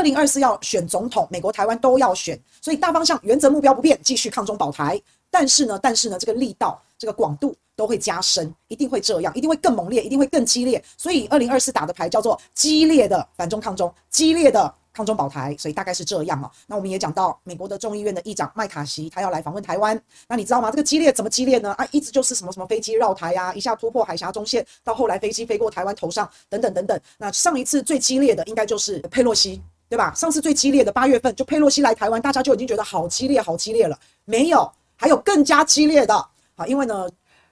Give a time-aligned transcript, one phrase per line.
[0.00, 4.98] 二零二四要选总统，美国、台湾都要选，所以大方向、原则、目标不变，继续抗中保台。
[5.30, 10.82] 但是呢，但是呢，这个力道、这个广度都会加深，一定会这样，一定会更猛烈，一定会更激烈。
[10.96, 15.54] 所以二零二四打的牌叫做激烈的反中抗中，激烈的抗中保台。
[15.58, 16.50] 所以大概是这样哦。
[16.66, 20.02] 那我们也讲到美国的众议院的议长麦卡锡，他要来访问台湾。
[20.26, 20.70] 那你知道吗？
[20.70, 21.74] 这个激烈怎么激烈呢？
[21.74, 26.98] 啊，一直就是什么什么飞机绕台呀、啊，一下突破海峡中线，到后来飞机飞过台湾头上，等等等等。
[27.18, 29.60] 那上一次最激烈的应该就是佩洛西，
[29.90, 30.14] 对吧？
[30.14, 33.98] 上次最激烈的八月份就佩洛西来台湾，大家就已经觉得好激烈，好激烈了。
[34.24, 34.72] 没有。
[34.96, 36.14] 还有更加激烈的，
[36.54, 37.08] 好，因为呢，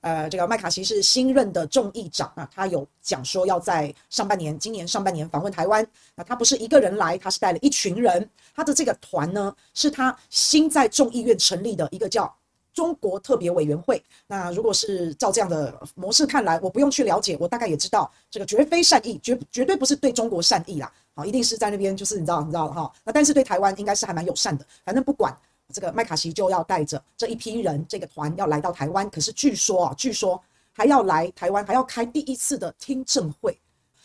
[0.00, 5.84] 呃，这个麦卡锡是新任的众议长啊，他有讲说要在上半年，今年上半年访问台湾。
[6.14, 8.30] 那他不是一个人来，他是带了一群人。
[8.54, 12.32] 他的这个团呢，是他新在众议院成立的一个叫
[12.72, 14.02] 中国特别委员会。
[14.26, 22.92] 那如果是照这样的模式看来，我不用去了解，我大概也知道，这个绝非善意，绝绝对不是对中国善意啦，好，一定是在那边就是你知道，你知道哈。
[23.04, 25.36] 那但是对台湾应该是还蛮友善的，反正不管。
[25.72, 29.08] 这个麦卡锡就要带着这一批人，这个团要来到台湾。
[29.08, 30.38] 可是据说啊，据说
[30.70, 33.58] 还要来台湾，还要开第一次的听证会。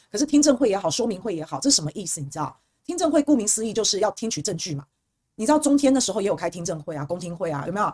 [0.10, 2.22] 可是听证会也好，说明会也好，这是什么意思？
[2.22, 2.58] 你知道？
[2.86, 4.86] 听证会顾名思义就是要听取证据嘛。
[5.36, 7.94] 你知道中天的时候也有开听证会啊，公听会啊，有没有？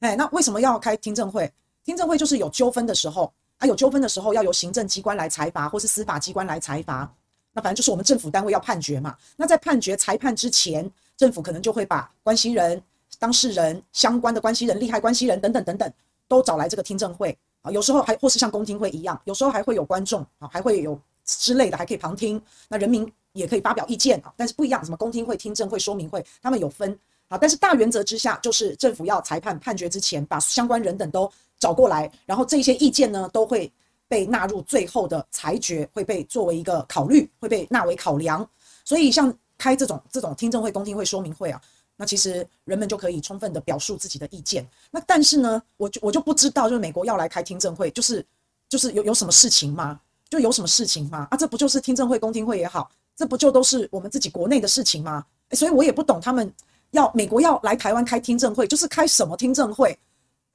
[0.00, 1.50] 哎，那为什么要开听证会？
[1.84, 7.10] 听证会就是有纠纷的时候啊，有纠纷的时候要由行政机关来裁罚，或是司法机关来裁罚。
[7.52, 9.16] 那反正就是我们政府单位要判决嘛。
[9.36, 12.82] 那在判决裁判之前，政府可能就会把关系人。
[13.18, 15.92] 当事人、相关的关系人、利害关系人等等等等，
[16.28, 17.70] 都找来这个听证会啊。
[17.70, 22.40] 有时候还或是像公听会一样，有时候还会有观众啊，还会有之类的，还可以旁听。
[22.68, 26.96] 那人民也可以发表意见啊，但是不一样，什么公听会、听证会、说明会，他们有分
[27.30, 27.38] 啊。
[27.38, 33.72] 但是大原则之下，就是政府要裁判判决之前，把相关人等都找过来，然后这些意见呢，都会
[34.06, 38.46] 被纳入最后的裁决，会被作为一个考虑，会被纳为考量。
[38.84, 41.58] 所以像开这种这种听证会、公听会、说明会啊。
[41.96, 44.66] 那其实人们就可以充分的表述自己的意见。
[44.90, 48.24] 那但是呢，我就我就不知道，就是美国要来开听证会，就是
[48.68, 50.00] 就是有有什么事情吗？
[50.30, 51.28] 就有什么事情吗？
[51.30, 55.26] 啊，这不就是听证会、公听会也好，这不就都是我们自己国内的事情吗？
[55.50, 56.50] 所以我也不懂他们
[56.90, 59.98] 要美国要来台湾开听证会，就是开什么听证会？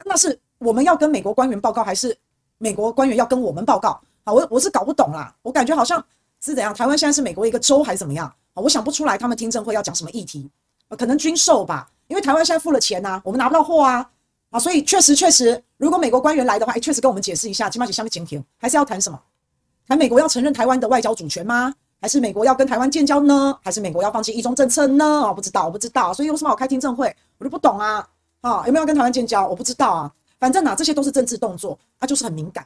[0.04, 2.16] 那是我们要跟美国官员报告，还是
[2.58, 4.00] 美国官员要跟我们报告？
[4.24, 5.34] 啊，我我是搞不懂啦。
[5.42, 6.04] 我感觉好像
[6.42, 6.74] 是怎样？
[6.74, 8.28] 台湾现在是美国一个州还是怎么样？
[8.54, 10.50] 啊，我想不出来他们听证会要讲什么议题。
[10.98, 14.10] 可能军售吧，因为台湾现在付了钱呐、啊，我们拿不到货啊，
[14.52, 19.20] 啊，所以确实确实，如果美国官员来的话，哎，确实跟我们解释一下，起码下面讲停，还是要谈什么？
[19.88, 21.74] 谈美国要承认台湾的外交主权吗？
[22.06, 23.58] 还是美国要跟台湾建交呢？
[23.64, 25.22] 还是美国要放弃一中政策呢？
[25.22, 28.08] 我不知道，我不知道，所以有什么好开听证会，我就不懂啊，
[28.42, 29.48] 啊，有没有要跟台湾建交？
[29.48, 32.64] 我不知道啊，反正啊，这些都是政治动作，它就是很敏感，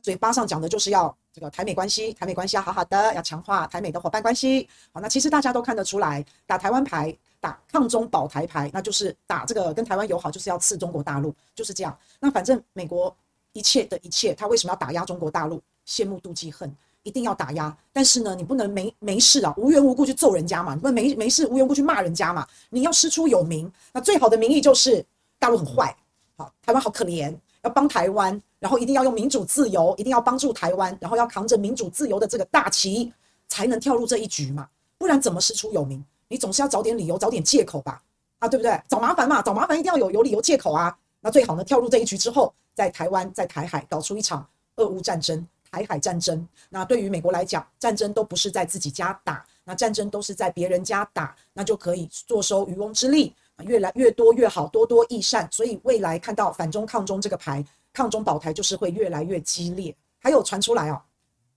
[0.00, 4.68] 嘴巴上讲的就是要这个台美关系，台美关系要好好的，要强化台美的伙伴关系。
[4.92, 7.12] 好，那其实大家都看得出来，打台湾牌。
[7.40, 11.98] 打抗中保台牌，那就是打这个跟台湾友好，就是要刺中国大陆，就是这样。
[12.20, 13.12] 那反正美国
[13.52, 15.60] 一切的一切，他为什么要打压中国大陆？
[15.86, 16.70] 羡慕妒忌恨，
[17.02, 17.76] 一定要打压。
[17.92, 22.46] 但是呢，你不能没没事啊，无缘无故去揍人家嘛，你不能没没事无缘无故去骂人家嘛。
[22.70, 25.04] 你要师出有名，那最好的名义就是
[25.38, 25.96] 大陆很坏，
[26.36, 33.12] 好，台湾好可怜，要帮台湾，然后一定要用民主自由，一定要帮助台湾，然后要扛着民主自由的这个大旗，
[33.48, 36.04] 才能跳入这一局嘛，不然怎么师出有名？
[36.28, 38.02] 你总是要找点理由，找点借口吧，
[38.38, 38.78] 啊，对不对？
[38.86, 40.94] 找麻烦嘛，找麻烦一定要有有理由借口啊。
[41.20, 46.46] 那最好呢，跳入这一局之后，在台湾、在台海搞出一场俄乌战争、台海战争。
[46.68, 53.34] 那对于美国来讲，战争都不是在自己家打，那战争都是在别人家打，那就可以坐收渔翁之利，
[53.64, 55.48] 越来越多越好，多多益善。
[55.50, 59.94] 所以未来看到反中抗中这个牌，抗中保台就是会越来越激烈。
[60.20, 61.00] 还有传出来哦，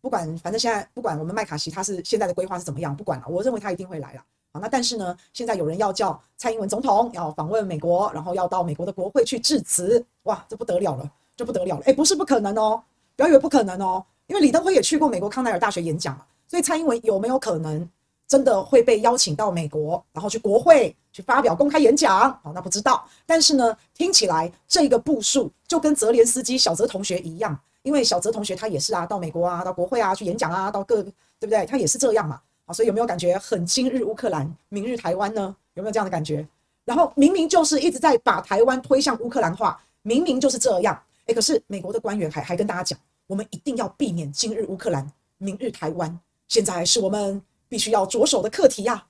[0.01, 4.23] 不管反正现在不管我们麦卡锡他是现在的规划是怎么样，不管了，我认为他一定会来了。
[4.53, 12.83] 好，那但是呢，现在有人要叫蔡英文总统要访问美国，然后要到美国的国会去致辞，哇，这不得了了，这不得了了，诶，不是不可能哦，
[13.22, 17.88] 不要以为不可能哦，因为李登辉也去过美国康奈尔大学演讲嘛，所以蔡英文有没有可能
[18.28, 22.32] 真的会被邀请到美国，然后去国会去发表公开演讲？
[22.41, 31.64] 好，那不知道，但是呢，听起来这个步数就跟泽连斯基小泽同学一样，因为小泽同学他也是啊，到美国啊，到国会啊去演讲啊，到各对不对？
[31.67, 32.41] 他也是这样嘛。
[32.74, 35.56] 所以有没有感觉很今日乌克兰，明日台湾呢？
[35.76, 36.47] 有没有这样的感觉？
[36.85, 41.00] 然后明明就是一直在把台湾推向乌克兰化，明明就是这样。
[41.33, 46.19] 可是美国的官员还还跟大家讲，我们一定要避免今日乌克兰，明日台湾。
[46.47, 49.05] 现在是我们必须要着手的课题呀。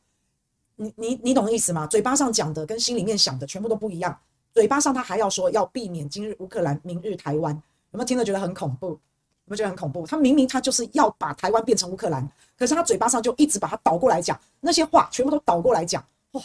[0.76, 1.86] 你你你懂意思吗？
[1.88, 4.18] 嘴巴上讲的跟心里面想的全部都不一样。
[4.54, 7.54] 嘴巴上他还要说要避免今日乌克兰，明日台湾，
[7.92, 8.88] 有没有听了觉得很恐怖？
[8.88, 9.00] 有
[9.46, 10.06] 没有觉得很恐怖？
[10.06, 12.28] 他明明他就是要把台湾变成乌克兰，
[12.58, 16.42] 可是他嘴巴上就一直把它倒过来讲，那些话全部都倒过来讲，哇！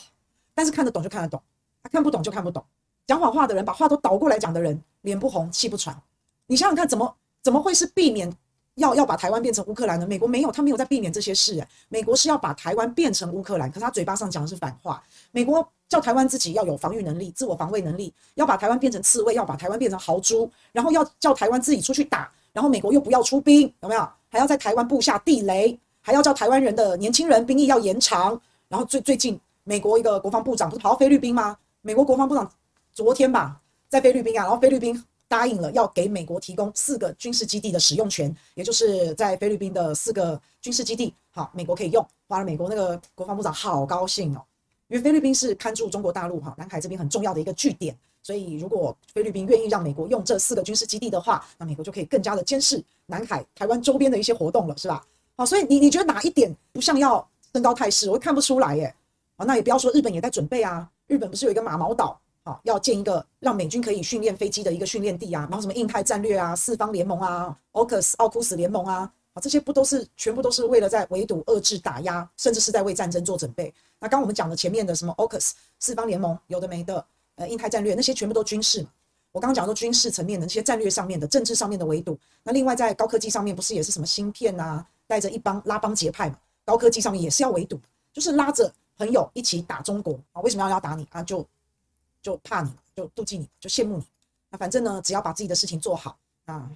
[0.54, 1.40] 但是看得懂就看得懂，
[1.82, 2.64] 他看不懂就看不懂。
[3.06, 5.96] 讲谎话的人，把话都倒过来讲的人，脸不红气不喘。
[6.46, 8.30] 你想想看，怎么怎么会是避免
[8.74, 10.06] 要要把台湾变成乌克兰呢？
[10.06, 11.58] 美国没有，他没有在避免这些事。
[11.60, 15.02] 哎，美国是要把台湾变成乌克兰，可是他嘴巴上讲的是反话。
[15.30, 24.08] 美国叫台湾自己要有防御能力、自我防卫能力，要把台湾变成刺猬，要把台湾变成豪猪，然后要叫台湾自己出去打，然后美国又不要出兵，有没有？
[24.28, 28.38] 还要在台湾布下地雷，还要叫台湾人的年轻人兵役要延长。
[28.68, 31.56] 然后最最近，美国一个国防部长不是跑到菲律宾吗？
[31.82, 32.50] 美国国防部长。
[32.96, 33.60] 昨天吧，
[33.90, 42.02] 在菲律宾啊，然后菲律宾答应了要给美国提供四个军事基地的使用权，也就是在菲律宾的四个军事基地，好，美国可以用。
[42.28, 44.40] 完了，美国那个国防部长好高兴哦，
[44.88, 55.04] 因为菲律宾是看住中国大陆哈南海这边很重要的一个据点，所以如果菲律宾愿意让美国用这四个军事基地的话，那美国就可以更加的监视南海、台湾周边的一些活动了，是吧？
[55.36, 58.08] 好，所以你你觉得哪一点不像要升高态势？
[58.08, 58.94] 我看不出来耶。
[59.36, 62.18] 啊，那也不要说日本也在准备啊，日本不是有一个马毛岛？
[62.46, 73.74] 啊，要建一个让美军可以训练飞机的一个训练地啊，然后什么印太战略啊、四方联盟啊、AUKUS 奥库斯联盟啊，啊，这些不都是全部都是为了在围堵、遏制、打压，甚至是在为战争做准备。
[73.98, 75.50] 那刚我们讲的前面的什么 AUKUS
[75.80, 77.04] 四方联盟，有的没的，
[77.34, 78.90] 呃，印太战略那些全部都军事嘛。
[79.32, 82.16] 我刚刚讲的军事层面的那些战略上面的、政治上面的围堵。
[82.44, 86.38] 那另外在高科技上面，不是也是什么芯片啊，带着一帮拉帮结派嘛？
[86.64, 87.78] 高科技上面也是要围堵，
[88.12, 90.40] 就是拉着朋友一起打中国啊？
[90.40, 91.22] 为什么要要打你啊？
[91.22, 91.46] 就
[92.26, 94.04] 就怕你，就妒忌你，就羡慕你。
[94.50, 96.68] 那反正呢，只要把自己的事情做好，啊，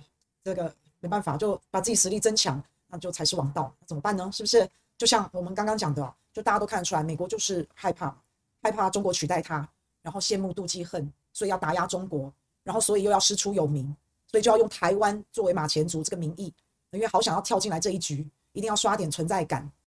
[0.44, 3.74] 这个没办法，就把自己实力增强，那就才是王道。
[3.84, 4.30] 怎么办呢？
[4.32, 4.70] 是不是？
[4.96, 8.16] 就像我们刚刚讲的，就大家都看得出来，美国就是害怕，
[8.62, 9.68] 害怕中国取代他，
[10.02, 12.32] 然后羡慕、妒忌、恨，所以要打压中国，
[12.62, 13.92] 然后所以又要师出有名，
[14.28, 16.54] 所以就要用台湾作为马前卒这个名义，
[16.92, 19.68] 因为好想要跳进来这一局，一定要刷点存在感，